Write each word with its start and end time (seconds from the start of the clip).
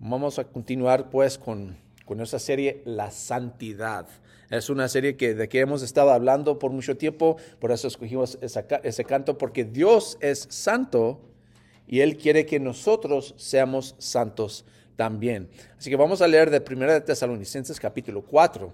Vamos 0.00 0.38
a 0.38 0.44
continuar 0.44 1.10
pues 1.10 1.38
con, 1.38 1.76
con 2.04 2.20
esa 2.20 2.38
serie 2.38 2.82
La 2.84 3.10
Santidad. 3.10 4.06
Es 4.48 4.70
una 4.70 4.86
serie 4.86 5.16
que, 5.16 5.34
de 5.34 5.48
que 5.48 5.58
hemos 5.58 5.82
estado 5.82 6.10
hablando 6.10 6.60
por 6.60 6.70
mucho 6.70 6.96
tiempo, 6.96 7.36
por 7.58 7.72
eso 7.72 7.88
escogimos 7.88 8.38
ese 8.40 9.04
canto, 9.04 9.36
porque 9.36 9.64
Dios 9.64 10.16
es 10.20 10.46
santo 10.50 11.20
y 11.88 12.00
Él 12.00 12.16
quiere 12.16 12.46
que 12.46 12.60
nosotros 12.60 13.34
seamos 13.36 13.96
santos 13.98 14.64
también. 14.94 15.50
Así 15.76 15.90
que 15.90 15.96
vamos 15.96 16.22
a 16.22 16.28
leer 16.28 16.48
de 16.50 16.62
1 16.64 16.92
de 16.92 17.00
Tesalonicenses 17.00 17.80
capítulo 17.80 18.22
4. 18.22 18.72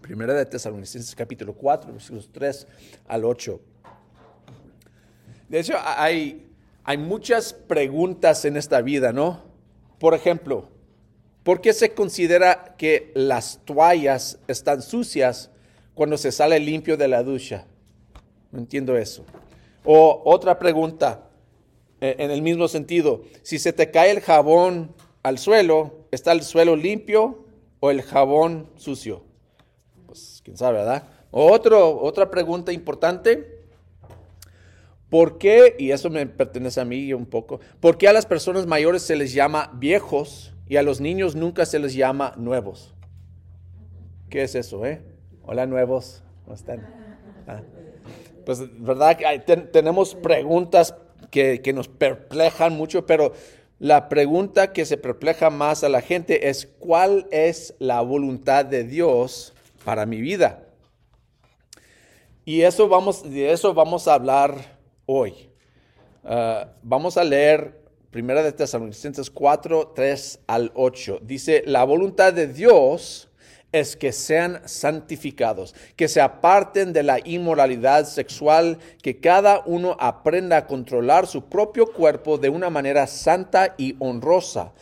Primera 0.00 0.32
de 0.32 0.46
Tesalonicenses 0.46 1.14
capítulo 1.14 1.52
4, 1.52 1.92
versículos 1.92 2.30
3 2.32 2.66
al 3.06 3.24
8. 3.24 3.60
De 5.48 5.60
hecho, 5.60 5.74
hay, 5.78 6.48
hay 6.84 6.98
muchas 6.98 7.52
preguntas 7.52 8.44
en 8.44 8.56
esta 8.56 8.80
vida, 8.82 9.12
¿no? 9.12 9.42
Por 9.98 10.14
ejemplo, 10.14 10.68
¿por 11.42 11.60
qué 11.60 11.72
se 11.72 11.94
considera 11.94 12.74
que 12.76 13.12
las 13.14 13.60
toallas 13.64 14.38
están 14.48 14.82
sucias 14.82 15.50
cuando 15.94 16.18
se 16.18 16.32
sale 16.32 16.58
limpio 16.58 16.96
de 16.96 17.08
la 17.08 17.22
ducha? 17.22 17.66
No 18.50 18.58
entiendo 18.58 18.96
eso. 18.96 19.24
O 19.84 20.22
otra 20.24 20.58
pregunta, 20.58 21.30
eh, 22.00 22.16
en 22.18 22.30
el 22.30 22.42
mismo 22.42 22.68
sentido, 22.68 23.22
si 23.42 23.58
se 23.58 23.72
te 23.72 23.90
cae 23.90 24.10
el 24.10 24.20
jabón 24.20 24.94
al 25.22 25.38
suelo, 25.38 26.06
¿está 26.10 26.32
el 26.32 26.42
suelo 26.42 26.76
limpio 26.76 27.44
o 27.80 27.90
el 27.90 28.02
jabón 28.02 28.68
sucio? 28.76 29.22
Pues 30.06 30.40
quién 30.44 30.56
sabe, 30.56 30.78
¿verdad? 30.78 31.08
Otro, 31.30 32.00
otra 32.00 32.30
pregunta 32.30 32.72
importante, 32.72 33.55
¿Por 35.16 35.38
qué, 35.38 35.76
y 35.78 35.92
eso 35.92 36.10
me 36.10 36.26
pertenece 36.26 36.78
a 36.78 36.84
mí 36.84 37.14
un 37.14 37.24
poco, 37.24 37.58
por 37.80 37.96
qué 37.96 38.06
a 38.06 38.12
las 38.12 38.26
personas 38.26 38.66
mayores 38.66 39.00
se 39.00 39.16
les 39.16 39.32
llama 39.32 39.70
viejos 39.72 40.52
y 40.68 40.76
a 40.76 40.82
los 40.82 41.00
niños 41.00 41.34
nunca 41.34 41.64
se 41.64 41.78
les 41.78 41.94
llama 41.94 42.34
nuevos? 42.36 42.94
¿Qué 44.28 44.42
es 44.42 44.54
eso, 44.54 44.84
eh? 44.84 45.00
Hola, 45.42 45.64
nuevos. 45.64 46.22
¿Cómo 46.44 46.54
están? 46.54 46.86
Ah. 47.46 47.62
Pues, 48.44 48.60
¿verdad? 48.78 49.16
tenemos 49.72 50.14
preguntas 50.14 50.94
que, 51.30 51.62
que 51.62 51.72
nos 51.72 51.88
perplejan 51.88 52.74
mucho, 52.74 53.06
pero 53.06 53.32
la 53.78 54.10
pregunta 54.10 54.74
que 54.74 54.84
se 54.84 54.98
perpleja 54.98 55.48
más 55.48 55.82
a 55.82 55.88
la 55.88 56.02
gente 56.02 56.50
es, 56.50 56.66
¿cuál 56.78 57.26
es 57.30 57.74
la 57.78 58.02
voluntad 58.02 58.66
de 58.66 58.84
Dios 58.84 59.54
para 59.82 60.04
mi 60.04 60.20
vida? 60.20 60.66
Y 62.44 62.60
eso 62.60 62.86
vamos, 62.86 63.22
de 63.22 63.52
eso 63.52 63.72
vamos 63.72 64.06
a 64.08 64.12
hablar 64.12 64.75
hoy. 65.06 65.48
Ah, 66.24 66.68
vamos 66.82 67.16
a 67.16 67.24
leer 67.24 67.86
Primera 68.10 68.42
de 68.42 68.52
Tesalonicenses 68.52 69.30
4, 69.30 69.92
3 69.94 70.40
al 70.46 70.72
8. 70.74 71.20
Dice, 71.22 71.62
la 71.66 71.84
voluntad 71.84 72.32
de 72.32 72.46
Dios 72.46 73.28
es 73.72 73.96
que 73.96 74.12
sean 74.12 74.62
santificados, 74.64 75.74
que 75.96 76.08
se 76.08 76.20
aparten 76.20 76.92
de 76.92 77.02
la 77.02 77.18
inmoralidad 77.24 78.06
sexual, 78.06 78.78
que 79.02 79.20
cada 79.20 79.62
uno 79.66 79.96
aprenda 80.00 80.56
a 80.56 80.66
controlar 80.66 81.26
su 81.26 81.44
propio 81.44 81.92
cuerpo 81.92 82.38
de 82.38 82.48
una 82.48 82.70
manera 82.70 83.06
santa 83.06 83.74
y 83.76 83.96
honrosa 83.98 84.72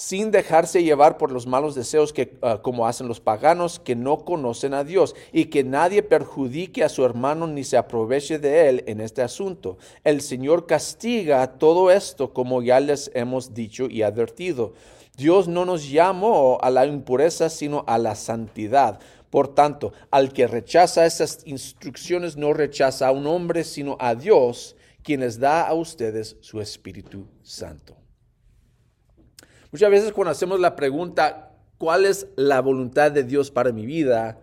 sin 0.00 0.30
dejarse 0.30 0.82
llevar 0.82 1.18
por 1.18 1.30
los 1.30 1.46
malos 1.46 1.74
deseos 1.74 2.14
que 2.14 2.38
ah, 2.40 2.60
como 2.62 2.86
hacen 2.86 3.06
los 3.06 3.20
paganos 3.20 3.78
que 3.78 3.94
no 3.94 4.24
conocen 4.24 4.72
a 4.72 4.82
Dios 4.82 5.14
y 5.30 5.44
que 5.46 5.62
nadie 5.62 6.02
perjudique 6.02 6.82
a 6.82 6.88
su 6.88 7.04
hermano 7.04 7.46
ni 7.46 7.64
se 7.64 7.76
aproveche 7.76 8.38
de 8.38 8.70
él 8.70 8.84
en 8.86 9.02
este 9.02 9.20
asunto. 9.20 9.76
El 10.02 10.22
Señor 10.22 10.64
castiga 10.64 11.58
todo 11.58 11.90
esto 11.90 12.32
como 12.32 12.62
ya 12.62 12.80
les 12.80 13.10
hemos 13.12 13.52
dicho 13.52 13.90
y 13.90 14.00
advertido. 14.00 14.72
Dios 15.18 15.48
no 15.48 15.66
nos 15.66 15.90
llamó 15.90 16.56
a 16.62 16.70
la 16.70 16.86
impureza 16.86 17.50
sino 17.50 17.84
a 17.86 17.98
la 17.98 18.14
santidad. 18.14 19.00
Por 19.28 19.54
tanto, 19.54 19.92
al 20.10 20.32
que 20.32 20.46
rechaza 20.46 21.04
esas 21.04 21.40
instrucciones 21.44 22.38
no 22.38 22.54
rechaza 22.54 23.08
a 23.08 23.12
un 23.12 23.26
hombre 23.26 23.64
sino 23.64 23.98
a 24.00 24.14
Dios, 24.14 24.76
quien 25.02 25.20
les 25.20 25.38
da 25.38 25.68
a 25.68 25.74
ustedes 25.74 26.38
su 26.40 26.62
Espíritu 26.62 27.26
Santo. 27.42 27.99
Muchas 29.72 29.90
veces 29.90 30.12
cuando 30.12 30.32
hacemos 30.32 30.58
la 30.58 30.74
pregunta, 30.74 31.52
¿cuál 31.78 32.04
es 32.04 32.26
la 32.36 32.60
voluntad 32.60 33.12
de 33.12 33.22
Dios 33.22 33.50
para 33.50 33.72
mi 33.72 33.86
vida? 33.86 34.40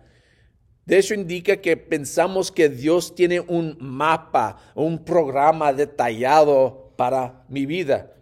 De 0.86 0.98
hecho, 0.98 1.12
indica 1.12 1.58
que 1.58 1.76
pensamos 1.76 2.50
que 2.50 2.70
Dios 2.70 3.14
tiene 3.14 3.40
un 3.40 3.76
mapa, 3.78 4.56
un 4.74 5.04
programa 5.04 5.74
detallado 5.74 6.94
para 6.96 7.44
mi 7.48 7.66
vida. 7.66 8.14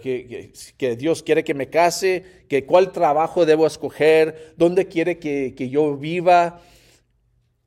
Que, 0.00 0.52
que, 0.78 0.96
Dios 0.96 1.24
quiere 1.24 1.42
que 1.42 1.52
me 1.52 1.68
case, 1.68 2.24
que 2.48 2.64
cuál 2.64 2.92
trabajo 2.92 3.44
debo 3.44 3.66
escoger, 3.66 4.54
dónde 4.56 4.86
quiere 4.86 5.18
que, 5.18 5.54
que 5.56 5.68
yo 5.68 5.96
viva. 5.96 6.60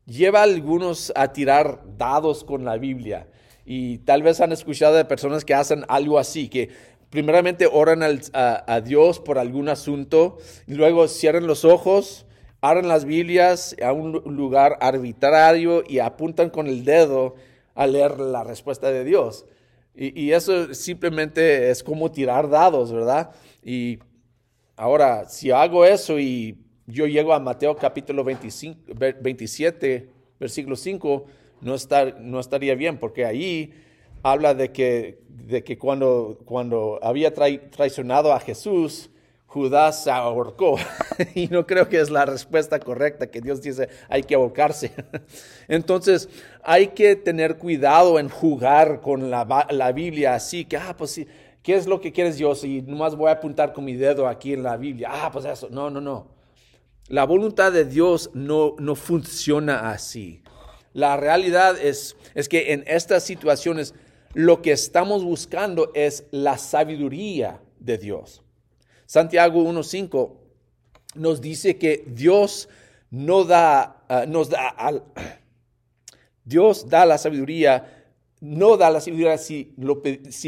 Lleva 0.06 0.40
a 0.40 0.44
algunos 0.44 1.11
a 1.17 1.34
tirar 1.34 1.84
dados 1.97 2.46
con 2.46 2.63
la 2.63 2.78
Biblia. 2.78 3.28
Y 3.66 4.00
tal 4.00 4.23
vez 4.23 4.40
han 4.40 4.53
escuchado 4.53 4.96
de 4.96 5.03
personas 5.03 5.44
que 5.44 5.53
hacen 5.53 5.84
algo 5.90 6.17
así, 6.17 6.47
que 6.47 6.69
primeramente 7.09 7.68
oran 7.72 8.02
a, 8.34 8.81
Dios 8.81 9.20
por 9.20 9.38
algún 9.40 9.70
asunto 9.70 10.38
y 10.68 10.74
luego 10.74 11.08
cierran 11.08 11.47
los 11.47 11.66
ojos, 11.66 12.25
abren 12.62 12.88
las 12.88 13.06
Biblias 13.06 13.75
a 13.84 13.94
un 13.94 14.12
lugar 14.36 14.78
arbitrario 14.81 15.84
y 15.88 16.00
apuntan 16.00 16.50
con 16.50 16.68
el 16.68 16.86
dedo 16.86 17.36
a 17.75 17.88
leer 17.88 18.20
la 18.20 18.44
respuesta 18.44 18.92
de 18.92 19.03
Dios. 19.03 19.46
Y, 19.96 20.31
eso 20.31 20.74
simplemente 20.74 21.70
es 21.72 21.84
como 21.84 22.12
tirar 22.12 22.50
dados, 22.50 22.94
¿verdad? 22.94 23.31
Y 23.62 24.00
ahora, 24.78 25.28
si 25.28 25.52
hago 25.52 25.84
eso 25.84 26.20
y 26.20 26.58
yo 26.88 27.06
llego 27.06 27.34
a 27.34 27.40
Mateo 27.40 27.76
capítulo 27.76 28.24
25, 28.24 28.94
27, 29.22 30.09
versículo 30.40 30.78
5, 30.78 31.26
no, 31.62 31.76
no 32.22 32.40
estaría 32.40 32.76
bien, 32.76 32.97
porque 32.97 33.26
ahí 33.26 33.74
habla 34.24 34.53
de 34.53 34.72
que, 34.72 35.19
de 35.28 35.63
que 35.63 35.78
cuando, 35.78 36.40
cuando 36.46 37.00
había 37.02 37.34
traicionado 37.34 38.34
a 38.34 38.40
Jesús, 38.40 39.09
Judas 39.50 40.03
se 40.03 40.12
ahorcó. 40.12 40.78
y 41.35 41.47
no 41.47 41.66
creo 41.66 41.90
que 41.90 42.00
es 42.00 42.12
la 42.12 42.25
respuesta 42.25 42.79
correcta, 42.79 43.28
que 43.28 43.41
Dios 43.41 43.62
dice 43.62 43.90
hay 44.08 44.24
que 44.24 44.35
ahorcarse. 44.35 44.91
Entonces 45.68 46.29
hay 46.63 46.90
que 46.90 47.16
tener 47.16 47.58
cuidado 47.58 48.19
en 48.19 48.29
jugar 48.29 49.02
con 49.02 49.31
la, 49.31 49.68
la, 49.72 49.91
Biblia 49.91 50.35
así, 50.35 50.66
que, 50.66 50.78
ah, 50.78 50.96
pues 50.96 51.12
sí, 51.12 51.28
¿qué 51.63 51.75
es 51.75 51.88
lo 51.88 52.00
que 52.00 52.12
quieres 52.12 52.38
Dios? 52.38 52.63
Y 52.63 52.84
nomás 52.84 53.16
voy 53.16 53.29
a 53.29 53.34
apuntar 53.34 53.74
con 53.74 53.85
mi 53.85 53.96
dedo 53.96 54.28
aquí 54.28 54.53
en 54.53 54.62
la 54.62 54.78
Biblia. 54.78 55.09
Ah, 55.12 55.31
pues 55.31 55.46
eso. 55.46 55.68
No, 55.72 55.90
no, 55.90 56.00
no. 56.00 56.28
La 57.08 57.24
voluntad 57.24 57.72
de 57.72 57.85
Dios 57.85 58.29
no, 58.35 58.75
no 58.78 58.94
funciona 58.96 59.90
así. 59.90 60.44
La 60.94 61.18
realidad 61.18 61.75
es, 61.81 62.16
es 62.35 62.47
que 62.47 62.74
en 62.74 62.84
estas 62.85 63.24
situaciones 63.24 63.96
lo 64.34 64.62
que 64.62 64.72
estamos 64.72 65.23
buscando 65.23 65.91
es 65.94 66.25
la 66.31 66.57
sabiduría 66.57 67.62
de 67.79 67.97
Dios. 67.97 68.44
Santiago 69.06 69.63
1.5 69.63 70.34
nos 71.16 71.41
dice 71.41 71.78
que 71.78 72.03
Dios 72.07 72.69
no 73.09 73.44
da, 73.44 74.03
ah, 74.07 74.25
nos 74.28 74.50
da, 74.50 74.67
al, 74.69 75.03
Dios 76.45 76.88
da 76.88 77.06
la 77.06 77.17
sabiduría, 77.17 78.06
no 78.40 78.78
da 78.78 78.90
la 78.90 79.01
sabiduría 79.01 79.38
si, 79.38 79.73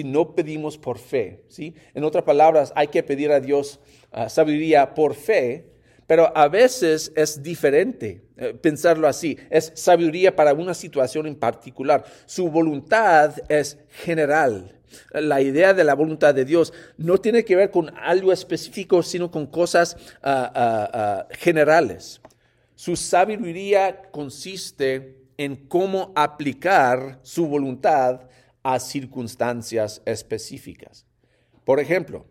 no 0.06 0.36
pedimos 0.36 0.78
por 0.78 1.00
fe. 1.00 1.44
¿sí? 1.50 1.76
En 1.94 2.04
otras 2.04 2.24
palabras, 2.24 2.72
hay 2.76 2.88
que 2.88 3.04
pedir 3.04 3.32
a 3.32 3.40
Dios 3.40 3.80
ah, 4.12 4.30
sabiduría 4.30 4.94
por 4.94 5.16
fe 5.16 5.71
pero 6.12 6.30
a 6.36 6.50
veces 6.50 7.10
es 7.16 7.42
diferente 7.42 8.22
eh, 8.36 8.54
pensarlo 8.54 9.08
así. 9.08 9.38
Es 9.50 9.72
sabiduría 9.76 10.36
para 10.36 10.54
una 10.54 10.74
situación 10.74 11.26
en 11.26 11.38
particular. 11.38 12.04
Su 12.26 12.50
voluntad 12.50 13.36
es 13.48 13.78
general. 13.88 14.78
La 15.14 15.40
idea 15.40 15.74
de 15.74 15.86
la 15.86 15.96
voluntad 15.96 16.36
de 16.36 16.44
Dios 16.44 16.74
no 16.98 17.18
tiene 17.18 17.46
que 17.46 17.56
ver 17.56 17.72
con 17.72 17.98
algo 17.98 18.34
específico, 18.34 19.02
sino 19.04 19.32
con 19.32 19.48
cosas 19.48 19.96
ah, 20.22 20.52
ah, 20.54 20.90
ah, 20.94 21.28
generales. 21.32 22.20
Su 22.76 22.98
sabiduría 22.98 24.02
consiste 24.12 25.16
en 25.38 25.56
cómo 25.56 26.12
aplicar 26.14 27.20
su 27.22 27.48
voluntad 27.48 28.24
a 28.64 28.82
circunstancias 28.82 30.02
específicas. 30.04 31.06
Por 31.64 31.80
ejemplo, 31.80 32.26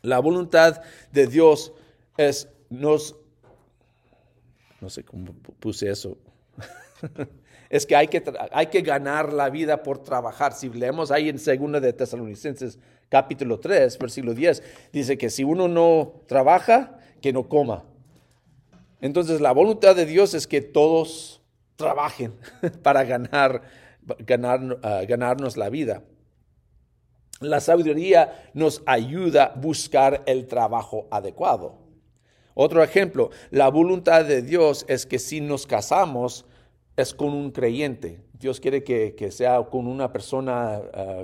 la 0.00 0.20
voluntad 0.20 0.80
de 1.12 1.26
Dios 1.26 1.74
es 2.16 2.48
nos, 2.70 3.16
no 4.80 4.90
sé 4.90 5.04
cómo 5.04 5.32
puse 5.60 5.90
eso, 5.90 6.18
es 7.70 7.86
que 7.86 7.96
hay, 7.96 8.08
que 8.08 8.22
hay 8.52 8.66
que 8.66 8.82
ganar 8.82 9.32
la 9.32 9.50
vida 9.50 9.82
por 9.82 9.98
trabajar. 10.02 10.52
Si 10.52 10.68
leemos 10.68 11.10
ahí 11.10 11.28
en 11.28 11.36
2 11.36 11.82
de 11.82 11.92
Tesalonicenses 11.92 12.78
capítulo 13.08 13.58
3, 13.60 13.98
versículo 13.98 14.34
10, 14.34 14.62
dice 14.92 15.16
que 15.18 15.30
si 15.30 15.44
uno 15.44 15.68
no 15.68 16.22
trabaja, 16.26 16.98
que 17.20 17.32
no 17.32 17.48
coma. 17.48 17.84
Entonces 19.00 19.40
la 19.40 19.52
voluntad 19.52 19.94
de 19.94 20.06
Dios 20.06 20.34
es 20.34 20.46
que 20.46 20.60
todos 20.60 21.40
trabajen 21.76 22.34
para 22.82 23.04
ganar 23.04 23.62
ganar, 24.18 24.78
ah, 24.82 25.02
ganarnos 25.06 25.56
la 25.56 25.68
vida. 25.68 26.02
La 27.40 27.60
sabiduría 27.60 28.50
nos 28.54 28.82
ayuda 28.86 29.44
a 29.44 29.54
buscar 29.54 30.22
el 30.26 30.46
trabajo 30.46 31.06
adecuado. 31.10 31.76
Otro 32.60 32.82
ejemplo, 32.82 33.30
la 33.52 33.68
voluntad 33.68 34.24
de 34.24 34.42
Dios 34.42 34.84
es 34.88 35.06
que 35.06 35.20
si 35.20 35.40
nos 35.40 35.64
casamos 35.64 36.44
es 36.96 37.14
con 37.14 37.28
un 37.28 37.52
creyente. 37.52 38.18
Dios 38.32 38.58
quiere 38.58 38.82
que, 38.82 39.30
sea 39.30 39.62
con 39.62 39.86
una 39.86 40.12
persona 40.12 40.82
ah, 40.92 41.22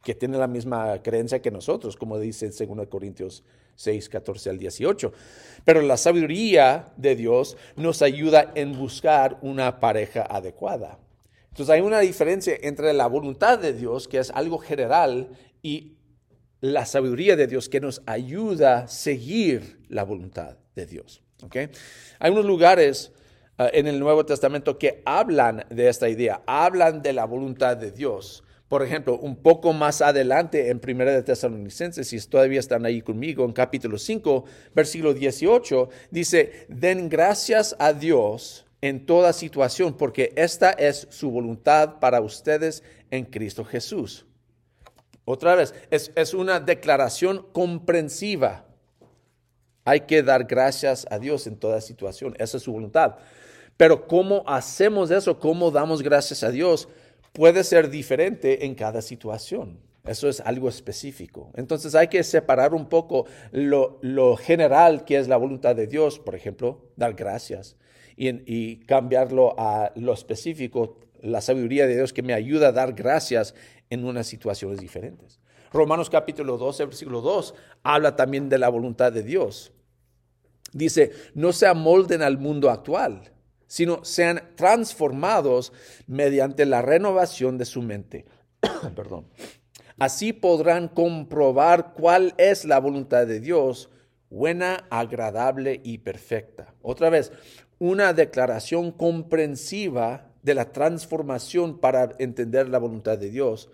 que 0.00 0.14
tiene 0.14 0.38
la 0.38 0.46
misma 0.46 1.02
creencia 1.02 1.42
que 1.42 1.50
nosotros, 1.50 1.96
como 1.96 2.20
dice 2.20 2.46
en 2.46 2.76
2 2.76 2.86
Corintios 2.86 3.42
6, 3.74 4.08
14 4.08 4.50
al 4.50 4.58
18. 4.58 5.12
Pero 5.64 5.82
la 5.82 5.96
sabiduría 5.96 6.92
de 6.96 7.16
Dios 7.16 7.56
nos 7.74 8.00
ayuda 8.00 8.52
en 8.54 8.78
buscar 8.78 9.38
una 9.42 9.80
pareja 9.80 10.22
adecuada. 10.22 11.00
Entonces 11.48 11.74
hay 11.74 11.80
una 11.80 11.98
diferencia 11.98 12.56
entre 12.62 12.92
la 12.92 13.08
voluntad 13.08 13.58
de 13.58 13.72
Dios, 13.72 14.06
que 14.06 14.18
es 14.18 14.30
algo 14.30 14.58
general, 14.58 15.30
y 15.62 15.96
la 16.60 16.86
sabiduría 16.86 17.34
de 17.34 17.48
Dios 17.48 17.68
que 17.68 17.80
nos 17.80 18.02
ayuda 18.06 18.84
a 18.84 18.86
seguir 18.86 19.75
la 19.88 20.04
voluntad 20.04 20.56
de 20.74 20.86
Dios. 20.86 21.22
Hay 22.18 22.30
unos 22.30 22.44
lugares 22.44 23.12
uh, 23.58 23.64
en 23.72 23.86
el 23.86 24.00
Nuevo 24.00 24.24
Testamento 24.24 24.78
que 24.78 25.02
hablan 25.04 25.64
de 25.70 25.88
esta 25.88 26.08
idea, 26.08 26.42
hablan 26.46 27.02
de 27.02 27.12
la 27.12 27.24
voluntad 27.24 27.76
de 27.76 27.90
Dios. 27.90 28.42
Por 28.68 28.82
ejemplo, 28.82 29.16
un 29.16 29.36
poco 29.36 29.72
más 29.72 30.02
adelante 30.02 30.70
en 30.70 30.80
Primera 30.80 31.12
de 31.12 31.22
Tesalonicenses, 31.22 32.08
si 32.08 32.18
todavía 32.26 32.58
están 32.58 32.84
ahí 32.84 33.00
conmigo, 33.00 33.44
en 33.44 33.52
capítulo 33.52 33.96
5, 33.96 34.44
versículo 34.74 35.14
18, 35.14 35.88
dice, 36.10 36.66
den 36.68 37.08
gracias 37.08 37.76
a 37.78 37.92
Dios 37.92 38.66
en 38.80 39.06
toda 39.06 39.32
situación, 39.32 39.96
porque 39.96 40.32
esta 40.36 40.70
es 40.70 41.06
su 41.10 41.30
voluntad 41.30 42.00
para 42.00 42.20
ustedes 42.20 42.82
en 43.10 43.24
Cristo 43.26 43.64
Jesús. 43.64 44.26
Otra 45.24 45.54
vez, 45.54 45.72
es 45.90 46.34
una 46.34 46.58
declaración 46.58 47.46
comprensiva. 47.52 48.65
Hay 49.86 50.00
que 50.00 50.22
dar 50.24 50.44
gracias 50.44 51.06
a 51.10 51.18
Dios 51.20 51.46
en 51.46 51.56
toda 51.56 51.80
situación. 51.80 52.34
Esa 52.38 52.56
es 52.56 52.64
su 52.64 52.72
voluntad. 52.72 53.16
Pero 53.76 54.08
cómo 54.08 54.42
hacemos 54.46 55.12
eso, 55.12 55.38
cómo 55.38 55.70
damos 55.70 56.02
gracias 56.02 56.42
a 56.42 56.50
Dios, 56.50 56.88
puede 57.32 57.62
ser 57.62 57.88
diferente 57.88 58.66
en 58.66 58.74
cada 58.74 59.00
situación. 59.00 59.78
Eso 60.04 60.28
es 60.28 60.40
algo 60.40 60.68
específico. 60.68 61.52
Entonces 61.54 61.94
hay 61.94 62.08
que 62.08 62.24
separar 62.24 62.74
un 62.74 62.88
poco 62.88 63.26
lo, 63.52 64.36
general 64.36 65.04
que 65.04 65.18
es 65.18 65.28
la 65.28 65.36
voluntad 65.36 65.76
de 65.76 65.86
Dios, 65.86 66.18
por 66.18 66.34
ejemplo, 66.34 66.82
dar 66.96 67.14
gracias, 67.14 67.76
y, 68.16 68.76
cambiarlo 68.86 69.54
a 69.56 69.92
lo 69.94 70.12
específico, 70.14 70.98
la 71.22 71.40
sabiduría 71.40 71.86
de 71.86 71.94
Dios 71.94 72.12
que 72.12 72.22
me 72.22 72.34
ayuda 72.34 72.68
a 72.68 72.72
dar 72.72 72.92
gracias 72.92 73.54
en 73.88 74.04
unas 74.04 74.26
situaciones 74.26 74.80
diferentes. 74.80 75.38
Romanos 75.72 76.10
capítulo 76.10 76.56
12, 76.56 76.86
versículo 76.86 77.20
2 77.20 77.54
habla 77.84 78.16
también 78.16 78.48
de 78.48 78.58
la 78.58 78.68
voluntad 78.68 79.12
de 79.12 79.22
Dios. 79.22 79.72
Dice, 80.76 81.12
no 81.34 81.52
se 81.52 81.66
amolden 81.66 82.22
al 82.22 82.36
mundo 82.36 82.70
actual, 82.70 83.32
sino 83.66 84.04
sean 84.04 84.42
transformados 84.56 85.72
mediante 86.06 86.66
la 86.66 86.82
renovación 86.82 87.56
de 87.56 87.64
su 87.64 87.80
mente. 87.80 88.26
Perdón. 88.94 89.26
Así 89.98 90.34
podrán 90.34 90.88
comprobar 90.88 91.94
cuál 91.94 92.34
es 92.36 92.66
la 92.66 92.78
voluntad 92.78 93.26
de 93.26 93.40
Dios, 93.40 93.88
buena, 94.28 94.86
agradable 94.90 95.80
y 95.82 95.98
perfecta. 95.98 96.74
Otra 96.82 97.08
vez, 97.08 97.32
una 97.78 98.12
declaración 98.12 98.92
comprensiva 98.92 100.30
de 100.42 100.54
la 100.54 100.72
transformación 100.72 101.78
para 101.78 102.10
entender 102.18 102.68
la 102.68 102.78
voluntad 102.78 103.16
de 103.16 103.30
Dios. 103.30 103.70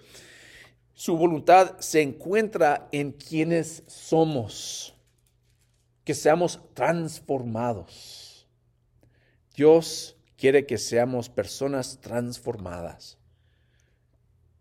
Su 0.94 1.16
voluntad 1.16 1.78
se 1.80 2.00
encuentra 2.00 2.88
en 2.92 3.10
quienes 3.10 3.82
somos 3.88 4.91
que 6.04 6.14
seamos 6.14 6.60
transformados. 6.74 8.48
Dios 9.54 10.16
quiere 10.36 10.66
que 10.66 10.78
seamos 10.78 11.28
personas 11.28 12.00
transformadas. 12.00 13.18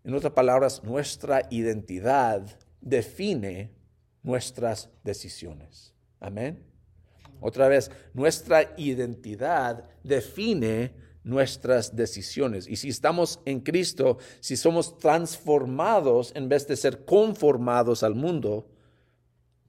En 0.03 0.13
otras 0.13 0.33
palabras, 0.33 0.83
nuestra 0.83 1.47
identidad 1.49 2.59
define 2.81 3.71
nuestras 4.23 4.89
decisiones. 5.03 5.93
Amén. 6.19 6.63
Otra 7.39 7.67
vez, 7.67 7.89
nuestra 8.13 8.73
identidad 8.77 9.89
define 10.03 10.93
nuestras 11.23 11.95
decisiones. 11.95 12.67
Y 12.67 12.75
si 12.75 12.89
estamos 12.89 13.39
en 13.45 13.61
Cristo, 13.61 14.17
si 14.39 14.57
somos 14.57 14.97
transformados 14.97 16.31
en 16.35 16.49
vez 16.49 16.67
de 16.67 16.75
ser 16.75 17.05
conformados 17.05 18.03
al 18.03 18.15
mundo, 18.15 18.67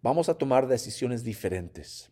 vamos 0.03 0.29
a 0.29 0.35
tomar 0.35 0.67
decisiones 0.67 1.25
diferentes. 1.25 2.11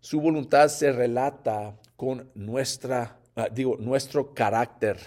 Su 0.00 0.20
voluntad 0.20 0.68
se 0.68 0.92
relata 0.92 1.76
con 1.96 2.30
nuestra, 2.34 3.18
ah, 3.34 3.48
digo, 3.52 3.76
nuestro 3.78 4.32
carácter, 4.32 4.98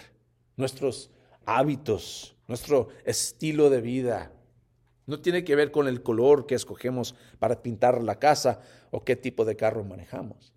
nuestros 0.56 1.10
hábitos, 1.46 2.36
nuestro 2.46 2.88
estilo 3.04 3.70
de 3.70 3.80
vida. 3.80 4.30
No 5.06 5.20
tiene 5.20 5.42
que 5.42 5.56
ver 5.56 5.70
con 5.72 5.88
el 5.88 6.02
color 6.02 6.46
que 6.46 6.54
escogemos 6.54 7.14
para 7.38 7.62
pintar 7.62 8.02
la 8.02 8.18
casa 8.18 8.60
o 8.90 9.02
qué 9.02 9.16
tipo 9.16 9.44
de 9.44 9.56
carro 9.56 9.82
manejamos. 9.84 10.52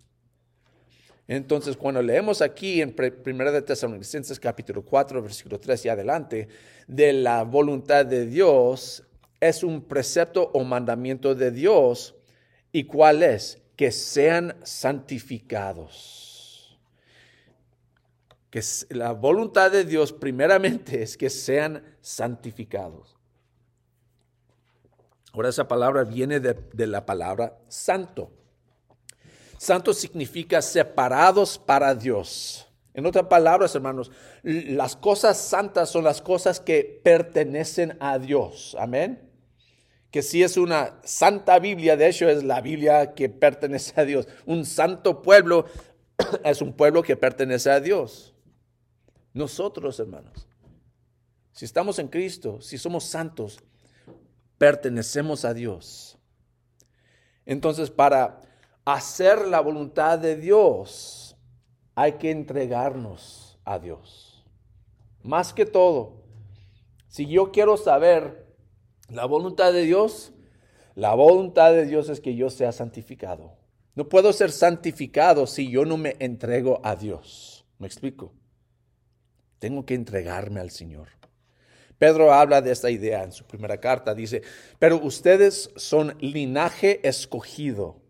Entonces, 1.26 1.76
cuando 1.76 2.02
leemos 2.02 2.42
aquí 2.42 2.82
en 2.82 2.94
1 2.94 3.52
de 3.52 3.62
Tesalonicenses 3.62 4.38
capítulo 4.38 4.84
4, 4.84 5.22
versículo 5.22 5.58
3 5.58 5.86
y 5.86 5.88
adelante, 5.88 6.48
de 6.86 7.14
la 7.14 7.44
voluntad 7.44 8.04
de 8.04 8.26
Dios, 8.26 9.02
es 9.48 9.62
un 9.62 9.82
precepto 9.82 10.50
o 10.54 10.64
mandamiento 10.64 11.34
de 11.34 11.50
Dios. 11.50 12.14
¿Y 12.72 12.84
cuál 12.84 13.22
es? 13.22 13.60
Que 13.76 13.92
sean 13.92 14.56
santificados. 14.62 16.78
Que 18.50 18.62
la 18.90 19.12
voluntad 19.12 19.70
de 19.70 19.84
Dios 19.84 20.12
primeramente 20.12 21.02
es 21.02 21.16
que 21.16 21.28
sean 21.28 21.84
santificados. 22.00 23.16
Ahora 25.32 25.50
esa 25.50 25.68
palabra 25.68 26.04
viene 26.04 26.40
de, 26.40 26.54
de 26.72 26.86
la 26.86 27.04
palabra 27.04 27.58
santo. 27.68 28.30
Santo 29.58 29.92
significa 29.92 30.62
separados 30.62 31.58
para 31.58 31.94
Dios. 31.94 32.66
En 32.94 33.04
otras 33.04 33.26
palabras, 33.26 33.74
hermanos, 33.74 34.10
las 34.42 34.96
cosas 34.96 35.36
santas 35.36 35.90
son 35.90 36.04
las 36.04 36.22
cosas 36.22 36.60
que 36.60 37.00
pertenecen 37.02 37.98
a 38.00 38.18
Dios. 38.18 38.74
Amén 38.78 39.33
que 40.14 40.22
si 40.22 40.44
es 40.44 40.56
una 40.56 41.00
santa 41.02 41.58
Biblia, 41.58 41.96
de 41.96 42.06
hecho 42.06 42.28
es 42.28 42.44
la 42.44 42.60
Biblia 42.60 43.14
que 43.14 43.28
pertenece 43.28 44.00
a 44.00 44.04
Dios. 44.04 44.28
Un 44.46 44.64
santo 44.64 45.22
pueblo 45.22 45.66
es 46.44 46.62
un 46.62 46.72
pueblo 46.72 47.02
que 47.02 47.16
pertenece 47.16 47.68
a 47.68 47.80
Dios. 47.80 48.32
Nosotros, 49.32 49.98
hermanos, 49.98 50.46
si 51.50 51.64
estamos 51.64 51.98
en 51.98 52.06
Cristo, 52.06 52.60
si 52.60 52.78
somos 52.78 53.02
santos, 53.02 53.58
pertenecemos 54.56 55.44
a 55.44 55.52
Dios. 55.52 56.16
Entonces, 57.44 57.90
para 57.90 58.40
hacer 58.84 59.44
la 59.48 59.58
voluntad 59.58 60.20
de 60.20 60.36
Dios, 60.36 61.36
hay 61.96 62.12
que 62.18 62.30
entregarnos 62.30 63.58
a 63.64 63.80
Dios. 63.80 64.46
Más 65.24 65.52
que 65.52 65.66
todo, 65.66 66.22
si 67.08 67.26
yo 67.26 67.50
quiero 67.50 67.76
saber 67.76 68.43
la 69.14 69.26
voluntad 69.26 69.72
de 69.72 69.82
Dios, 69.82 70.32
la 70.96 71.14
voluntad 71.14 71.72
de 71.72 71.86
Dios 71.86 72.08
es 72.08 72.20
que 72.20 72.34
yo 72.34 72.50
sea 72.50 72.72
santificado. 72.72 73.56
No 73.94 74.08
puedo 74.08 74.32
ser 74.32 74.50
santificado 74.50 75.46
si 75.46 75.70
yo 75.70 75.84
no 75.84 75.96
me 75.96 76.16
entrego 76.18 76.80
a 76.82 76.96
Dios. 76.96 77.64
¿Me 77.78 77.86
explico? 77.86 78.32
Tengo 79.60 79.86
que 79.86 79.94
entregarme 79.94 80.60
al 80.60 80.70
Señor. 80.70 81.08
Pedro 81.96 82.32
habla 82.32 82.60
de 82.60 82.72
esta 82.72 82.90
idea 82.90 83.22
en 83.22 83.30
su 83.30 83.44
primera 83.44 83.78
carta. 83.78 84.14
Dice, 84.14 84.42
pero 84.80 85.00
ustedes 85.00 85.70
son 85.76 86.16
linaje 86.18 87.06
escogido, 87.08 88.00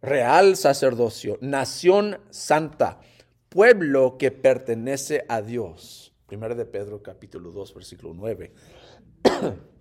real 0.00 0.56
sacerdocio, 0.56 1.38
nación 1.40 2.20
santa, 2.30 3.00
pueblo 3.48 4.16
que 4.16 4.30
pertenece 4.30 5.24
a 5.28 5.42
Dios. 5.42 6.14
Primera 6.26 6.54
de 6.54 6.66
Pedro 6.66 7.02
capítulo 7.02 7.50
2, 7.50 7.74
versículo 7.74 8.14
9. 8.14 8.52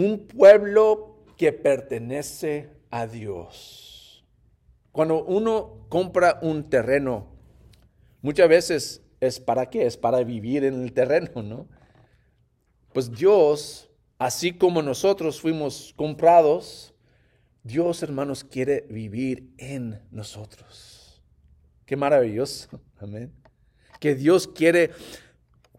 un 0.00 0.26
pueblo 0.26 1.16
que 1.36 1.52
pertenece 1.52 2.70
a 2.90 3.06
Dios. 3.06 4.24
Cuando 4.92 5.24
uno 5.24 5.86
compra 5.88 6.38
un 6.42 6.70
terreno, 6.70 7.26
muchas 8.22 8.48
veces 8.48 9.02
es 9.20 9.38
para 9.38 9.68
qué? 9.68 9.84
Es 9.84 9.98
para 9.98 10.24
vivir 10.24 10.64
en 10.64 10.82
el 10.82 10.92
terreno, 10.94 11.42
¿no? 11.42 11.68
Pues 12.94 13.10
Dios, 13.10 13.90
así 14.18 14.52
como 14.52 14.80
nosotros 14.80 15.38
fuimos 15.38 15.92
comprados, 15.96 16.94
Dios, 17.62 18.02
hermanos, 18.02 18.42
quiere 18.42 18.86
vivir 18.88 19.52
en 19.58 20.00
nosotros. 20.10 21.22
Qué 21.84 21.94
maravilloso. 21.94 22.68
Amén. 22.98 23.32
que 24.00 24.14
Dios 24.14 24.48
quiere 24.48 24.92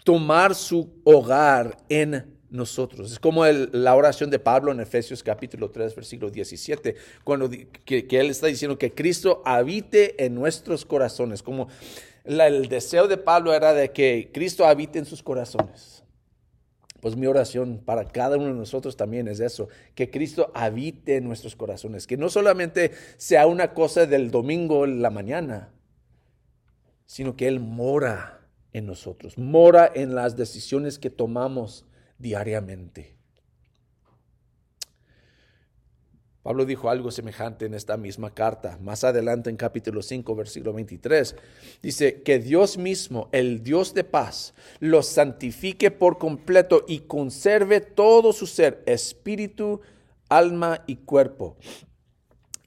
tomar 0.04 0.54
su 0.54 1.02
hogar 1.06 1.76
en 1.90 2.40
nosotros. 2.52 3.12
Es 3.12 3.20
como 3.20 3.46
la 3.46 3.96
oración 3.96 4.30
de 4.30 4.38
Pablo 4.38 4.72
en 4.72 4.82
Efesios 4.82 5.24
capítulo 5.24 5.72
3, 5.72 5.96
versículo 5.96 6.30
17, 6.30 6.96
cuando 7.24 7.50
que, 7.50 8.06
él 8.12 8.30
está 8.30 8.48
diciendo 8.48 8.78
que 8.78 8.94
Cristo 8.94 9.42
habite 9.46 10.24
en 10.24 10.36
nuestros 10.36 10.86
corazones, 10.86 11.42
como 11.42 11.70
el 12.26 12.68
deseo 12.68 13.08
de 13.08 13.18
Pablo 13.18 13.54
era 13.54 13.74
de 13.74 13.92
que 13.92 14.30
Cristo 14.34 14.66
habite 14.66 15.00
en 15.00 15.06
sus 15.06 15.24
corazones. 15.24 16.04
Pues 17.00 17.16
mi 17.16 17.26
oración 17.26 17.82
para 17.84 18.06
cada 18.10 18.38
uno 18.38 18.48
de 18.48 18.54
nosotros 18.54 18.96
también 18.96 19.28
es 19.28 19.40
eso, 19.40 19.70
que 19.96 20.12
Cristo 20.12 20.52
habite 20.54 21.16
en 21.16 21.24
nuestros 21.24 21.56
corazones, 21.56 22.06
que 22.06 22.18
no 22.18 22.30
solamente 22.30 22.92
sea 23.18 23.48
una 23.48 23.74
cosa 23.74 24.06
del 24.06 24.30
domingo 24.30 24.86
en 24.86 25.02
la 25.02 25.10
mañana, 25.10 25.70
sino 27.08 27.36
que 27.36 27.48
Él 27.48 27.60
mora 27.60 28.42
en 28.74 28.86
nosotros, 28.86 29.38
mora 29.38 29.90
en 29.96 30.14
las 30.14 30.36
decisiones 30.36 31.00
que 31.00 31.10
tomamos 31.10 31.86
diariamente. 32.22 33.22
Pablo 36.44 36.66
dijo 36.66 36.90
algo 36.90 37.12
semejante 37.12 37.66
en 37.66 37.76
esta 37.76 37.98
misma 37.98 38.34
carta. 38.34 38.80
Más 38.82 39.04
adelante 39.04 39.52
en 39.52 39.58
capítulo 39.58 40.02
5, 40.02 40.36
versículo 40.36 40.74
23, 40.74 41.36
dice 41.84 42.24
que 42.24 42.40
Dios 42.40 42.80
mismo, 42.80 43.30
el 43.32 43.62
Dios 43.62 43.94
de 43.94 44.04
paz, 44.04 44.56
los 44.80 45.06
santifique 45.06 45.92
por 45.92 46.18
completo 46.18 46.84
y 46.88 47.02
conserve 47.02 47.80
todo 47.80 48.34
su 48.34 48.48
ser, 48.48 48.82
espíritu, 48.88 49.82
alma 50.30 50.84
y 50.88 50.96
cuerpo, 50.98 51.58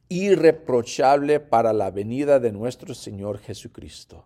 irreprochable 0.09 1.41
para 1.41 1.73
la 1.73 1.91
venida 1.91 2.39
de 2.39 2.53
nuestro 2.53 2.95
Señor 2.95 3.39
Jesucristo. 3.39 4.25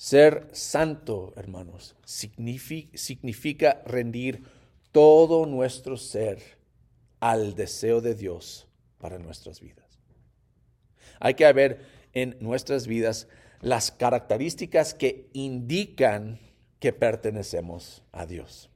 Ser 0.00 0.48
santo, 0.52 1.34
hermanos, 1.36 1.94
significa, 2.06 3.82
rendir 3.84 4.44
todo 4.92 5.44
nuestro 5.44 5.98
ser 5.98 6.40
al 7.20 7.54
deseo 7.54 8.00
de 8.00 8.14
Dios 8.14 8.66
para 8.96 9.18
nuestras 9.18 9.60
vidas. 9.60 9.98
Hay 11.18 11.34
que 11.34 11.44
haber 11.44 11.84
en 12.14 12.38
nuestras 12.40 12.86
vidas 12.86 13.28
las 13.60 13.90
características 13.90 14.94
que 14.94 15.28
indican 15.34 16.40
que 16.78 16.94
pertenecemos 16.94 18.02
a 18.10 18.24
Dios. 18.24 18.70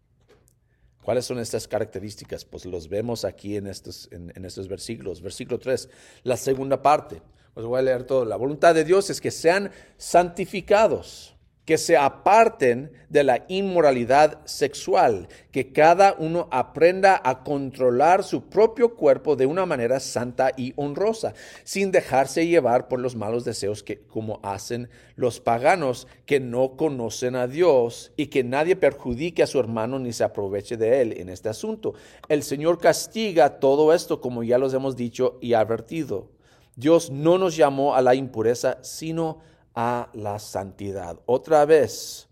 ¿Cuáles 1.03 1.25
son 1.25 1.39
estas 1.39 1.67
características? 1.67 2.45
Pues 2.45 2.67
los 2.67 2.91
vemos 2.91 3.25
aquí 3.25 3.57
en 3.57 3.67
estos, 3.67 4.11
en, 4.13 4.31
en 4.37 4.45
estos 4.45 4.69
versículos. 4.69 5.23
Versículo 5.23 5.59
3, 5.59 5.89
la 6.23 6.37
segunda 6.37 6.83
parte. 6.83 7.23
Os 7.55 7.65
voy 7.65 7.79
a 7.79 7.83
leer 7.83 8.05
todo. 8.05 8.25
La 8.25 8.37
voluntad 8.37 8.75
de 8.75 8.85
Dios 8.85 9.11
es 9.11 9.21
que 9.21 9.31
sean 9.31 9.71
santificados 9.97 11.35
que 11.65 11.79
se 11.79 11.97
aparten 11.97 12.93
de 13.09 13.25
la 13.25 13.45
inmoralidad 13.49 14.45
sexual, 14.45 15.29
que 15.51 15.73
cada 15.73 16.15
uno 16.19 16.47
aprenda 16.51 17.21
a 17.25 17.43
controlar 17.43 18.23
su 18.23 18.49
propio 18.49 18.95
cuerpo 18.95 19.35
de 19.35 19.47
una 19.47 19.65
manera 19.65 19.99
santa 20.01 20.53
y 20.57 20.75
honrosa, 20.77 21.33
sin 21.65 21.91
dejarse 21.91 22.47
llevar 22.47 22.89
por 22.89 23.01
los 23.01 23.17
malos 23.17 23.45
deseos 23.45 23.83
que 23.83 24.01
como 24.01 24.41
hacen 24.43 24.91
los 25.17 25.41
paganos 25.41 26.07
que 26.27 26.39
no 26.39 26.77
conocen 26.77 27.35
a 27.35 27.47
Dios 27.47 28.13
y 28.17 28.27
que 28.27 28.45
nadie 28.45 28.77
perjudique 28.77 29.43
a 29.43 29.47
su 29.47 29.59
hermano 29.59 29.99
ni 29.99 30.13
se 30.13 30.25
aproveche 30.25 30.77
de 30.77 31.01
él 31.01 31.15
en 31.17 31.31
este 31.31 31.49
asunto. 31.49 31.95
El 32.29 32.43
Señor 32.43 32.79
castiga 32.79 33.59
todo 33.59 33.95
esto 33.95 34.21
como 34.21 34.43
ya 34.43 34.59
los 34.59 34.75
hemos 34.75 34.97
dicho 34.97 35.39
y 35.41 35.55
advertido. 35.55 36.35
Dios 36.77 37.11
no 37.11 37.39
nos 37.39 37.57
llamó 37.57 37.95
a 37.95 38.03
la 38.03 38.15
impureza, 38.15 38.79
sino 38.83 39.41
a 39.75 40.09
la 40.13 40.39
santidad. 40.39 41.19
Otra 41.27 41.65
vez 41.65 42.29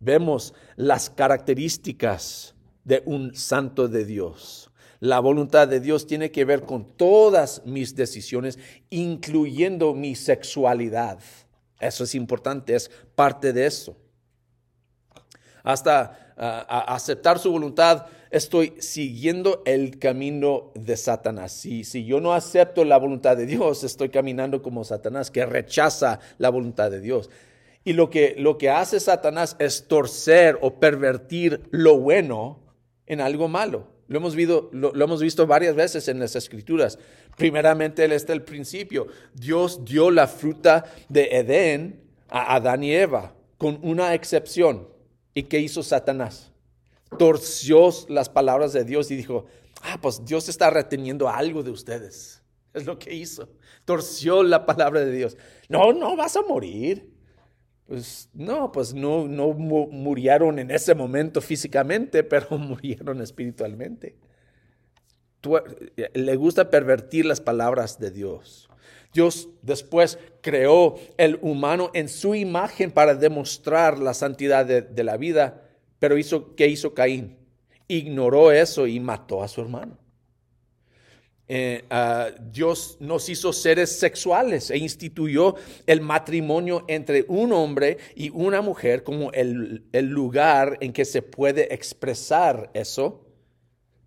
vemos 0.00 0.54
las 0.76 1.10
características 1.10 2.54
de 2.84 3.02
un 3.06 3.34
santo 3.34 3.88
de 3.88 4.04
Dios. 4.04 4.70
La 5.00 5.20
voluntad 5.20 5.68
de 5.68 5.80
Dios 5.80 6.06
tiene 6.06 6.30
que 6.30 6.44
ver 6.44 6.62
con 6.62 6.96
todas 6.96 7.62
mis 7.64 7.94
decisiones, 7.94 8.58
incluyendo 8.88 9.92
mi 9.92 10.14
sexualidad. 10.14 11.18
Eso 11.80 12.04
es 12.04 12.14
importante, 12.14 12.74
es 12.74 12.90
parte 13.14 13.52
de 13.52 13.66
eso. 13.66 13.96
Hasta 15.62 16.34
ah, 16.36 16.84
aceptar 16.94 17.38
su 17.38 17.50
voluntad 17.50 18.06
estoy 18.36 18.74
siguiendo 18.78 19.62
el 19.64 19.98
camino 19.98 20.70
de 20.74 20.96
Satanás. 20.96 21.52
Si, 21.52 21.84
si 21.84 22.04
yo 22.04 22.20
no 22.20 22.34
acepto 22.34 22.84
la 22.84 22.98
voluntad 22.98 23.36
de 23.36 23.46
Dios, 23.46 23.84
estoy 23.84 24.10
caminando 24.10 24.62
como 24.62 24.84
Satanás, 24.84 25.30
que 25.30 25.46
rechaza 25.46 26.20
la 26.38 26.50
voluntad 26.50 26.90
de 26.90 27.00
Dios. 27.00 27.30
Y 27.84 27.92
lo 27.92 28.10
que, 28.10 28.34
lo 28.36 28.58
que 28.58 28.68
hace 28.68 29.00
Satanás 29.00 29.56
es 29.58 29.86
torcer 29.88 30.58
o 30.60 30.80
pervertir 30.80 31.62
lo 31.70 31.98
bueno 31.98 32.60
en 33.06 33.20
algo 33.20 33.48
malo. 33.48 33.88
Lo 34.08 34.18
hemos, 34.18 34.36
visto, 34.36 34.70
lo, 34.72 34.92
hemos 34.94 35.20
visto 35.20 35.46
varias 35.46 35.74
veces 35.74 36.08
en 36.08 36.18
las 36.18 36.36
escrituras. 36.36 36.98
Primeramente, 37.36 38.04
él 38.04 38.12
está 38.12 38.32
el 38.32 38.42
principio. 38.42 39.06
Dios 39.34 39.84
dio 39.84 40.10
la 40.10 40.26
fruta 40.26 40.84
de 41.08 41.28
Edén 41.32 42.00
a 42.28 42.54
Adán 42.56 42.84
y 42.84 42.92
Eva, 42.92 43.34
con 43.56 43.78
una 43.82 44.14
excepción. 44.14 44.88
¿Y 45.34 45.44
qué 45.44 45.60
hizo 45.60 45.82
Satanás? 45.82 46.52
Torció 47.16 47.90
las 48.08 48.28
palabras 48.28 48.72
de 48.72 48.84
Dios 48.84 49.10
y 49.10 49.16
dijo, 49.16 49.46
ah, 49.82 49.98
pues 50.00 50.24
Dios 50.24 50.48
está 50.48 50.70
reteniendo 50.70 51.28
algo 51.28 51.62
de 51.62 51.70
ustedes. 51.70 52.42
Es 52.74 52.84
lo 52.84 52.98
que 52.98 53.14
hizo. 53.14 53.48
Torció 53.84 54.42
la 54.42 54.66
palabra 54.66 55.00
de 55.00 55.12
Dios. 55.12 55.36
No, 55.68 55.92
no 55.92 56.16
vas 56.16 56.36
a 56.36 56.42
morir. 56.42 57.10
Pues 57.86 58.28
no, 58.34 58.72
pues 58.72 58.94
no, 58.94 59.28
no 59.28 59.52
murieron 59.52 60.58
en 60.58 60.70
ese 60.70 60.94
momento 60.94 61.40
físicamente, 61.40 62.22
pero 62.24 62.58
murieron 62.58 63.20
espiritualmente. 63.20 64.16
le 66.14 66.36
gusta 66.36 66.70
pervertir 66.70 67.26
las 67.26 67.40
palabras 67.40 67.98
de 67.98 68.10
Dios. 68.10 68.68
Dios 69.12 69.48
después 69.62 70.18
creó 70.42 70.96
el 71.16 71.38
humano 71.40 71.90
en 71.94 72.08
su 72.08 72.34
imagen 72.34 72.90
para 72.90 73.14
demostrar 73.14 73.98
la 73.98 74.12
santidad 74.12 74.66
de 74.66 75.04
la 75.04 75.16
vida 75.16 75.65
pero 75.98 76.18
hizo, 76.18 76.54
¿qué 76.54 76.68
hizo 76.68 76.94
Caín? 76.94 77.36
Ignoró 77.88 78.52
eso 78.52 78.86
y 78.86 79.00
mató 79.00 79.42
a 79.42 79.48
su 79.48 79.60
hermano. 79.60 79.98
Eh, 81.48 81.84
ah, 81.90 82.30
Dios 82.50 82.96
nos 82.98 83.28
hizo 83.28 83.52
seres 83.52 83.96
sexuales 83.98 84.70
e 84.70 84.78
instituyó 84.78 85.54
el 85.86 86.00
matrimonio 86.00 86.84
entre 86.88 87.24
un 87.28 87.52
hombre 87.52 87.98
y 88.16 88.30
una 88.30 88.62
mujer 88.62 89.04
como 89.04 89.30
el, 89.30 89.84
el 89.92 90.06
lugar 90.06 90.76
en 90.80 90.92
que 90.92 91.04
se 91.04 91.22
puede 91.22 91.72
expresar 91.72 92.70
eso. 92.74 93.22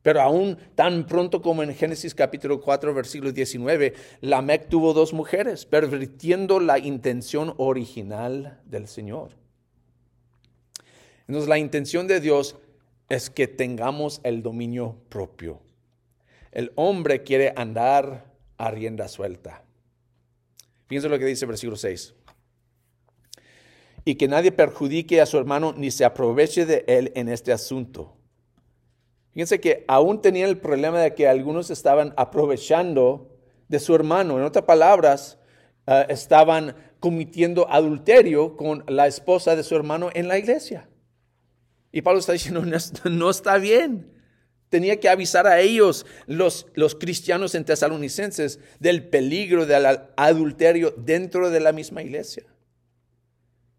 Pero 0.01 0.21
aún 0.21 0.57
tan 0.75 1.05
pronto 1.05 1.41
como 1.41 1.63
en 1.63 1.75
Génesis 1.75 2.15
capítulo 2.15 2.61
4, 2.61 2.93
versículo 2.93 3.31
19, 3.31 3.93
Lamec 4.21 4.67
tuvo 4.67 4.93
dos 4.93 5.13
mujeres, 5.13 5.65
pervirtiendo 5.65 6.59
la 6.59 6.79
intención 6.79 7.53
original 7.57 8.61
del 8.65 8.87
Señor. 8.87 9.31
Entonces 11.29 11.47
la 11.47 11.59
intención 11.59 12.07
de 12.07 12.19
Dios 12.19 12.55
es 13.07 13.29
que 13.29 13.47
tengamos 13.47 14.19
el 14.23 14.41
dominio 14.41 14.95
propio. 15.09 15.61
El 16.51 16.71
hombre 16.73 17.21
quiere 17.21 17.53
andar 17.55 18.33
a 18.57 18.71
rienda 18.71 19.07
suelta. 19.07 19.63
Fíjense 20.87 21.07
lo 21.07 21.19
que 21.19 21.25
dice 21.25 21.45
el 21.45 21.49
versículo 21.49 21.77
6. 21.77 22.15
Y 24.05 24.15
que 24.15 24.27
nadie 24.27 24.51
perjudique 24.51 25.21
a 25.21 25.27
su 25.27 25.37
hermano 25.37 25.71
ni 25.77 25.91
se 25.91 26.03
aproveche 26.03 26.65
de 26.65 26.83
él 26.87 27.11
en 27.13 27.29
este 27.29 27.51
asunto. 27.51 28.17
Fíjense 29.31 29.59
que 29.59 29.85
aún 29.87 30.23
tenían 30.23 30.49
el 30.49 30.57
problema 30.57 30.99
de 30.99 31.13
que 31.13 31.27
algunos 31.27 31.69
estaban 31.69 32.11
aprovechando 32.17 33.37
de 33.67 33.77
su 33.77 33.93
hermano. 33.93 34.39
En 34.39 34.45
otras 34.45 34.65
palabras, 34.65 35.37
eh, 35.85 36.07
estaban 36.09 36.75
cometiendo 36.99 37.69
adulterio 37.69 38.57
con 38.57 38.83
la 38.87 39.05
esposa 39.05 39.55
de 39.55 39.61
su 39.61 39.75
hermano 39.75 40.09
en 40.15 40.27
la 40.27 40.39
iglesia. 40.39 40.89
Y 41.91 42.01
Pablo 42.01 42.19
está 42.19 42.33
diciendo, 42.33 42.63
no, 43.09 43.29
está 43.29 43.57
bien. 43.57 44.11
Tenía 44.69 44.99
que 44.99 45.09
avisar 45.09 45.47
a 45.47 45.59
ellos, 45.59 46.05
los, 46.27 46.67
los 46.75 46.93
cristianos 46.93 47.55
en 47.55 47.65
tesalonicenses, 47.65 48.59
del 48.79 49.07
peligro 49.09 49.65
del 49.65 49.85
adulterio 50.15 50.93
dentro 50.95 51.49
de 51.49 51.59
la 51.59 51.71
misma 51.71 52.03
iglesia. 52.03 52.43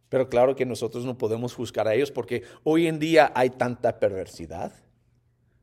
Pero 0.08 0.28
claro 0.28 0.56
que 0.56 0.66
nosotros 0.66 1.04
no 1.04 1.16
podemos 1.16 1.54
juzgar 1.54 1.86
a 1.86 1.94
ellos 1.94 2.10
porque 2.10 2.42
hoy 2.64 2.88
en 2.88 2.98
día 2.98 3.30
hay 3.36 3.50
tanta 3.50 4.00
perversidad. 4.00 4.72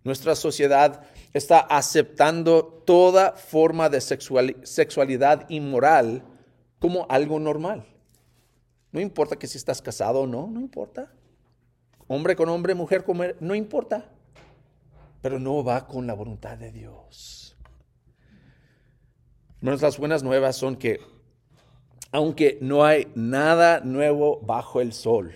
Nuestra 0.06 0.36
sociedad 0.36 1.02
está 1.34 1.60
aceptando 1.60 2.64
toda 2.86 3.34
forma 3.34 3.90
de 3.90 4.00
sexualidad 4.00 5.50
inmoral 5.50 6.24
como 6.80 7.06
algo 7.10 7.42
normal. 7.42 7.86
No 8.94 9.02
importa 9.02 9.36
que 9.36 9.48
si 9.48 9.58
estás 9.58 9.82
casado 9.82 10.22
o 10.22 10.28
no, 10.28 10.48
no 10.48 10.62
importa 10.62 11.12
hombre 12.08 12.36
con 12.36 12.50
hombre, 12.50 12.76
mujer 12.76 13.04
con 13.04 13.18
mujer, 13.18 13.38
no 13.40 13.56
importa, 13.56 14.06
pero 15.22 15.40
no 15.40 15.64
va 15.64 15.88
con 15.88 16.08
la 16.08 16.14
voluntad 16.14 16.58
de 16.58 16.72
Dios. 16.72 17.56
Hermanos, 19.58 19.82
las 19.82 19.98
buenas 19.98 20.24
nuevas 20.24 20.56
son 20.56 20.76
que 20.76 21.00
aunque 22.12 22.58
no 22.62 22.86
hay 22.86 23.12
nada 23.16 23.82
nuevo 23.82 24.40
bajo 24.42 24.82
el 24.82 24.94
sol. 24.94 25.34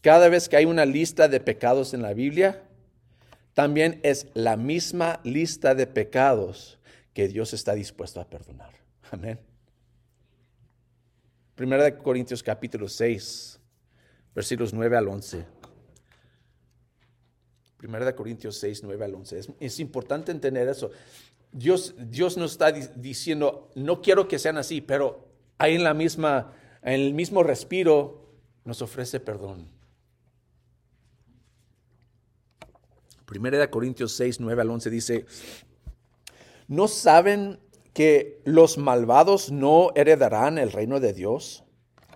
Cada 0.00 0.28
vez 0.28 0.48
que 0.48 0.56
hay 0.56 0.64
una 0.64 0.84
lista 0.84 1.28
de 1.28 1.40
pecados 1.40 1.94
en 1.94 2.02
la 2.02 2.14
Biblia, 2.14 2.62
también 3.54 4.00
es 4.02 4.26
la 4.34 4.56
misma 4.56 5.20
lista 5.24 5.74
de 5.74 5.86
pecados 5.86 6.78
que 7.12 7.28
Dios 7.28 7.52
está 7.52 7.74
dispuesto 7.74 8.20
a 8.20 8.24
perdonar. 8.24 8.72
Amén. 9.10 9.38
Primera 11.54 11.84
de 11.84 11.96
Corintios 11.98 12.42
capítulo 12.42 12.88
6, 12.88 13.60
versículos 14.34 14.72
9 14.72 14.96
al 14.96 15.08
11. 15.08 15.44
Primera 17.76 18.04
de 18.04 18.14
Corintios 18.14 18.58
6, 18.58 18.82
9 18.84 19.04
al 19.04 19.14
11. 19.14 19.40
Es, 19.58 19.80
importante 19.80 20.30
entender 20.30 20.68
eso. 20.68 20.90
Dios, 21.50 21.94
Dios 21.98 22.36
nos 22.36 22.52
está 22.52 22.70
diciendo, 22.70 23.70
no 23.74 24.00
quiero 24.00 24.28
que 24.28 24.38
sean 24.38 24.56
así, 24.56 24.80
pero 24.80 25.28
ahí 25.58 25.74
en 25.74 25.84
la 25.84 25.92
misma, 25.92 26.52
en 26.82 27.00
el 27.00 27.14
mismo 27.14 27.42
respiro, 27.42 28.22
nos 28.64 28.82
ofrece 28.82 29.20
perdón. 29.20 29.68
Primera 33.26 33.58
de 33.58 33.70
Corintios 33.70 34.12
6, 34.12 34.40
9 34.40 34.62
al 34.62 34.70
11 34.70 34.90
dice, 34.90 35.26
¿no 36.68 36.86
saben 36.86 37.58
que 37.94 38.40
los 38.44 38.78
malvados 38.78 39.50
no 39.50 39.90
heredarán 39.94 40.58
el 40.58 40.70
reino 40.70 41.00
de 41.00 41.12
Dios? 41.12 41.61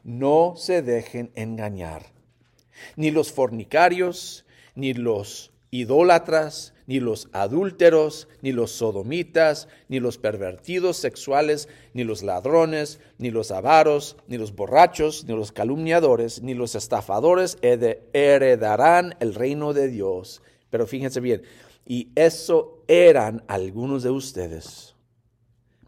No 0.06 0.54
se 0.56 0.82
dejen 0.82 1.32
engañar. 1.34 2.06
Ni 2.94 3.10
los 3.10 3.32
fornicarios, 3.32 4.46
ni 4.76 4.94
los 4.94 5.50
idólatras, 5.72 6.74
ni 6.86 7.00
los 7.00 7.28
adúlteros, 7.32 8.28
ni 8.40 8.52
los 8.52 8.70
sodomitas, 8.70 9.66
ni 9.88 9.98
los 9.98 10.16
pervertidos 10.16 10.96
sexuales, 10.96 11.68
ni 11.92 12.04
los 12.04 12.22
ladrones, 12.22 13.00
ni 13.18 13.32
los 13.32 13.50
avaros, 13.50 14.16
ni 14.28 14.38
los 14.38 14.54
borrachos, 14.54 15.24
ni 15.24 15.34
los 15.34 15.50
calumniadores, 15.50 16.40
ni 16.40 16.54
los 16.54 16.76
estafadores 16.76 17.58
heredarán 17.60 19.16
el 19.18 19.34
reino 19.34 19.72
de 19.72 19.88
Dios. 19.88 20.40
Pero 20.70 20.86
fíjense 20.86 21.18
bien, 21.18 21.42
y 21.84 22.10
eso 22.14 22.84
eran 22.86 23.42
algunos 23.48 24.04
de 24.04 24.10
ustedes, 24.10 24.94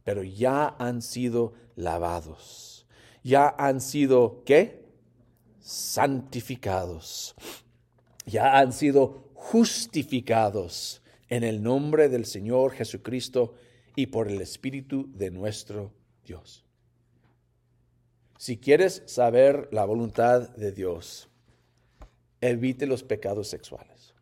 pero 0.02 0.24
ya 0.24 0.74
han 0.80 1.02
sido 1.02 1.52
lavados, 1.76 2.77
ya 3.22 3.54
han 3.58 3.80
sido, 3.80 4.42
¿qué? 4.44 4.84
Santificados, 5.60 7.34
ya 8.26 8.58
han 8.58 8.72
sido 8.72 9.30
justificados 9.34 11.02
en 11.28 11.44
el 11.44 11.62
nombre 11.62 12.08
del 12.08 12.24
Señor 12.24 12.72
Jesucristo 12.72 13.54
y 13.94 14.06
por 14.06 14.28
el 14.28 14.40
Espíritu 14.40 15.10
de 15.14 15.30
nuestro 15.30 15.92
Dios. 16.24 16.64
Si 18.38 18.56
quieres 18.56 19.02
saber 19.06 19.68
la 19.72 19.84
voluntad 19.84 20.50
de 20.50 20.70
Dios, 20.72 21.28
evite 22.40 22.86
los 22.86 23.02
pecados 23.02 23.48
sexuales. 23.48 24.14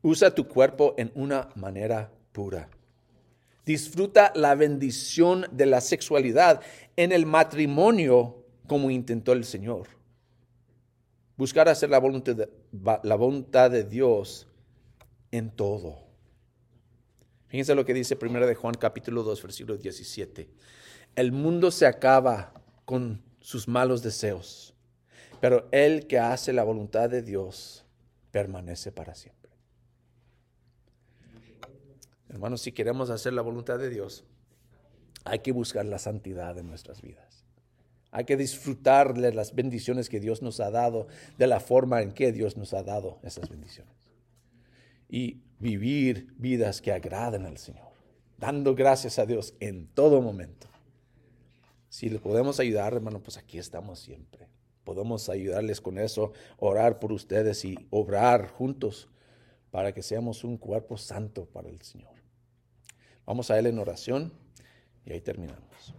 Usa 0.00 0.34
tu 0.34 0.48
cuerpo 0.48 0.94
en 0.96 1.12
una 1.14 1.50
manera 1.54 2.10
pura. 2.32 2.70
Disfruta 3.68 4.32
la 4.34 4.54
bendición 4.54 5.46
de 5.52 5.66
la 5.66 5.82
sexualidad 5.82 6.62
en 6.96 7.12
el 7.12 7.26
matrimonio 7.26 8.46
como 8.66 8.90
intentó 8.90 9.34
el 9.34 9.44
Señor. 9.44 9.88
Buscar 11.36 11.68
hacer 11.68 11.90
la 11.90 11.98
voluntad 11.98 13.70
de, 13.70 13.84
Dios 13.84 14.46
en 15.30 15.50
todo. 15.50 15.98
Fíjense 17.48 17.74
lo 17.74 17.84
que 17.84 17.92
dice 17.92 18.16
1 18.18 18.46
de 18.46 18.54
Juan 18.54 18.72
capítulo 18.72 19.22
2 19.22 19.42
versículo 19.42 19.76
17. 19.76 20.48
El 21.14 21.32
mundo 21.32 21.70
se 21.70 21.84
acaba 21.84 22.54
con 22.86 23.22
sus 23.42 23.68
malos 23.68 24.02
deseos, 24.02 24.72
pero 25.42 25.68
el 25.72 26.06
que 26.06 26.18
hace 26.18 26.54
la 26.54 26.64
voluntad 26.64 27.10
de 27.10 27.20
Dios 27.20 27.84
permanece 28.30 28.92
para 28.92 29.14
siempre. 29.14 29.37
Hermanos, 32.28 32.60
si 32.60 32.72
queremos 32.72 33.10
hacer 33.10 33.32
la 33.32 33.42
voluntad 33.42 33.78
de 33.78 33.88
Dios, 33.88 34.24
hay 35.24 35.40
que 35.40 35.52
buscar 35.52 35.86
la 35.86 35.98
santidad 35.98 36.56
en 36.58 36.68
nuestras 36.68 37.02
vidas. 37.02 37.44
Hay 38.10 38.24
que 38.24 38.36
disfrutar 38.36 39.14
de 39.14 39.32
las 39.32 39.54
bendiciones 39.54 40.08
que 40.08 40.20
Dios 40.20 40.42
nos 40.42 40.60
ha 40.60 40.70
dado, 40.70 41.08
de 41.36 41.46
la 41.46 41.60
forma 41.60 42.02
en 42.02 42.12
que 42.12 42.32
Dios 42.32 42.56
nos 42.56 42.72
ha 42.72 42.82
dado 42.82 43.18
esas 43.22 43.48
bendiciones. 43.48 43.94
Y 45.08 45.42
vivir 45.58 46.34
vidas 46.38 46.80
que 46.80 46.92
agraden 46.92 47.44
al 47.44 47.58
Señor, 47.58 47.88
dando 48.38 48.74
gracias 48.74 49.18
a 49.18 49.26
Dios 49.26 49.54
en 49.60 49.88
todo 49.88 50.22
momento. 50.22 50.68
Si 51.88 52.08
le 52.08 52.18
podemos 52.18 52.60
ayudar, 52.60 52.94
hermano, 52.94 53.22
pues 53.22 53.36
aquí 53.36 53.58
estamos 53.58 53.98
siempre. 53.98 54.48
Podemos 54.84 55.28
ayudarles 55.28 55.80
con 55.80 55.98
eso, 55.98 56.32
orar 56.58 56.98
por 56.98 57.12
ustedes 57.12 57.64
y 57.64 57.76
obrar 57.90 58.48
juntos 58.48 59.08
para 59.70 59.92
que 59.92 60.02
seamos 60.02 60.44
un 60.44 60.56
cuerpo 60.56 60.96
santo 60.96 61.44
para 61.46 61.68
el 61.68 61.82
Señor. 61.82 62.17
Vamos 63.28 63.50
a 63.50 63.58
Él 63.58 63.66
en 63.66 63.78
oración 63.78 64.32
y 65.04 65.12
ahí 65.12 65.20
terminamos. 65.20 65.94